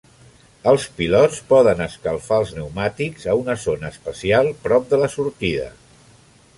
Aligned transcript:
Els 0.69 0.85
pilots 0.99 1.41
poden 1.51 1.83
escalfar 1.85 2.41
els 2.45 2.55
pneumàtics 2.57 3.29
a 3.35 3.39
una 3.43 3.59
zona 3.67 3.95
especial 3.97 4.53
prop 4.67 4.93
de 4.95 5.05
la 5.05 5.15
sortida. 5.19 5.73